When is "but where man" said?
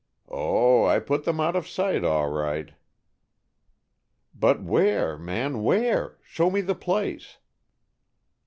4.33-5.61